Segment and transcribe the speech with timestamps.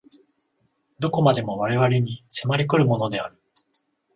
[0.99, 3.39] 何処までも我々に迫り来るものである。